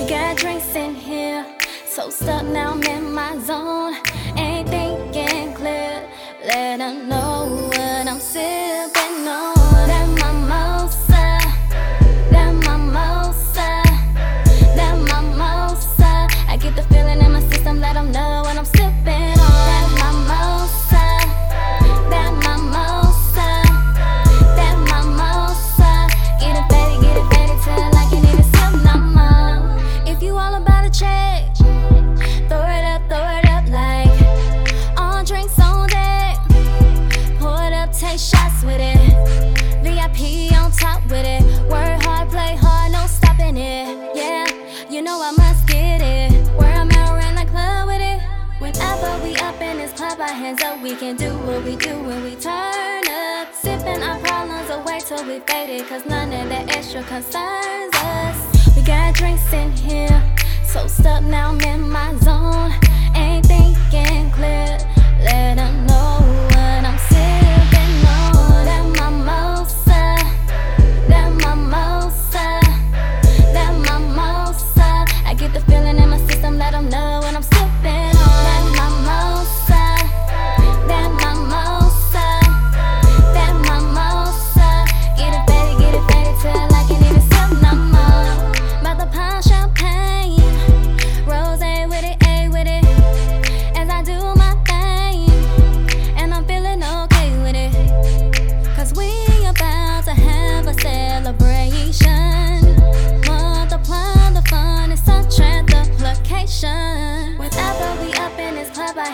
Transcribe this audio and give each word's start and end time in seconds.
We 0.00 0.08
got 0.08 0.38
drinks 0.38 0.74
in 0.74 0.94
here, 0.94 1.44
so 1.84 2.08
stuck 2.08 2.46
now 2.46 2.72
I'm 2.72 2.82
in 2.84 3.12
my 3.12 3.36
zone. 3.38 3.96
Ain't 4.34 4.66
thinking 4.70 5.52
clear, 5.52 6.08
let 6.42 6.78
them 6.78 7.06
know 7.06 7.19
shots 38.20 38.62
with 38.62 38.80
it. 38.80 39.00
VIP 39.82 40.52
on 40.52 40.70
top 40.72 41.02
with 41.04 41.24
it. 41.24 41.42
Work 41.70 42.02
hard, 42.04 42.28
play 42.28 42.54
hard, 42.54 42.92
no 42.92 43.06
stopping 43.06 43.56
it. 43.56 43.96
Yeah, 44.14 44.46
you 44.90 45.00
know 45.00 45.20
I 45.22 45.32
must 45.32 45.66
get 45.66 46.02
it. 46.02 46.32
Where 46.58 46.74
I'm 46.74 46.90
at, 46.90 47.16
around 47.16 47.36
the 47.36 47.50
club 47.50 47.86
with 47.88 48.02
it. 48.02 48.20
Whenever 48.58 49.24
we 49.24 49.34
up 49.36 49.58
in 49.62 49.78
this 49.78 49.92
club, 49.92 50.20
our 50.20 50.28
hands 50.28 50.62
up, 50.62 50.82
we 50.82 50.94
can 50.94 51.16
do 51.16 51.30
what 51.46 51.64
we 51.64 51.76
do 51.76 51.94
when 52.02 52.22
we 52.22 52.34
turn 52.36 53.04
up. 53.08 53.54
Sipping 53.54 54.02
our 54.02 54.18
problems 54.20 54.68
away 54.68 55.00
till 55.00 55.24
we 55.24 55.40
faded, 55.40 55.86
cause 55.88 56.04
none 56.04 56.30
of 56.32 56.48
that 56.50 56.76
extra 56.76 57.02
concerns 57.04 57.94
us. 57.94 58.76
We 58.76 58.82
got 58.82 59.14
drinks 59.14 59.50
in 59.52 59.72
here, 59.72 60.22
so 60.64 60.86
stuck 60.86 61.22
now 61.24 61.48
I'm 61.48 61.60
in 61.60 61.88
my 61.88 62.14
zone. 62.18 62.72
Ain't 63.16 63.46
thinking 63.46 64.30
clear, 64.30 64.59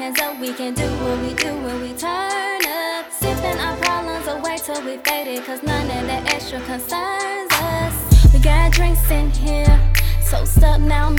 hands 0.00 0.18
up, 0.20 0.40
we 0.40 0.50
can 0.54 0.72
do 0.72 0.88
what 1.02 1.20
we 1.20 1.34
do 1.34 1.52
when 1.62 1.78
we 1.82 1.92
turn 1.92 2.62
up. 2.66 3.12
Sipping 3.12 3.58
our 3.58 3.76
problems 3.76 4.26
away 4.28 4.56
till 4.56 4.82
we 4.82 4.96
faded, 4.98 5.44
cause 5.44 5.62
none 5.62 5.84
of 5.98 6.06
that 6.06 6.32
extra 6.32 6.58
concerns 6.60 7.52
us. 7.52 8.32
We 8.32 8.40
got 8.40 8.72
drinks 8.72 9.10
in 9.10 9.30
here, 9.30 9.92
so 10.22 10.46
stuck 10.46 10.80
now 10.80 11.08
I'm 11.08 11.16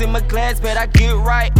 In 0.00 0.12
my 0.12 0.20
glass, 0.20 0.60
bet 0.60 0.76
I 0.76 0.86
get 0.86 1.16
right. 1.16 1.50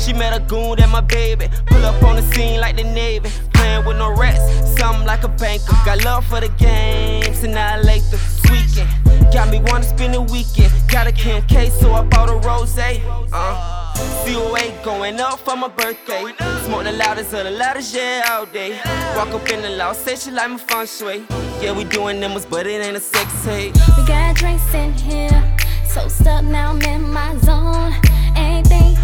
She 0.00 0.12
met 0.12 0.32
a 0.32 0.40
goon 0.40 0.78
and 0.80 0.90
my 0.92 1.00
baby. 1.00 1.48
Pull 1.66 1.84
up 1.84 2.00
on 2.04 2.16
the 2.16 2.22
scene 2.22 2.60
like 2.60 2.76
the 2.76 2.84
Navy. 2.84 3.28
Playing 3.54 3.84
with 3.84 3.96
no 3.96 4.16
rest, 4.16 4.78
something 4.78 5.04
like 5.04 5.24
a 5.24 5.28
banker. 5.28 5.74
Got 5.84 6.04
love 6.04 6.24
for 6.26 6.40
the 6.40 6.48
games, 6.58 7.42
and 7.42 7.58
I 7.58 7.80
like 7.80 8.02
the 8.10 8.18
tweaking. 8.44 8.86
Got 9.32 9.50
me 9.50 9.60
wanna 9.66 9.82
spend 9.82 10.14
the 10.14 10.22
weekend. 10.22 10.72
Got 10.88 11.08
a 11.08 11.12
Kim 11.12 11.42
K, 11.46 11.70
so 11.70 11.92
I 11.92 12.02
bought 12.02 12.30
a 12.30 12.36
rose. 12.46 12.78
Uh. 12.78 13.86
COA 14.24 14.72
going 14.84 15.20
up 15.20 15.38
for 15.38 15.56
my 15.56 15.68
birthday. 15.68 16.32
Smoke 16.64 16.84
the 16.84 16.92
loudest 16.92 17.32
of 17.32 17.44
the 17.44 17.50
loudest, 17.50 17.94
yeah, 17.94 18.22
all 18.30 18.46
day. 18.46 18.78
Walk 19.16 19.28
up 19.28 19.48
in 19.48 19.62
the 19.62 19.70
loud, 19.70 19.96
say 19.96 20.16
she 20.16 20.30
like 20.30 20.50
my 20.50 20.58
feng 20.58 20.86
shui. 20.86 21.24
Yeah, 21.60 21.72
we 21.72 21.84
doing 21.84 22.20
numbers, 22.20 22.44
but 22.44 22.66
it 22.66 22.84
ain't 22.84 22.96
a 22.96 23.00
sex 23.00 23.44
tape. 23.44 23.74
We 23.96 24.06
got 24.06 24.36
drinks 24.36 24.74
in 24.74 24.92
here, 24.94 25.56
so 25.88 26.08
stuck 26.08 26.44
now 26.44 26.70
I'm 26.70 26.82
in 26.82 27.02
my 27.10 27.36
zone. 27.38 27.94
Ain't 28.36 28.66
think 28.66 28.98